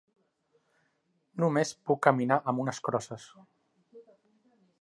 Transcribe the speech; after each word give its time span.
Només 1.43 1.75
puc 1.91 2.01
caminar 2.07 2.39
amb 2.53 2.65
unes 2.65 2.83
crossa. 2.89 3.21